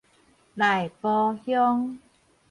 [0.55, 1.99] 內埔鄉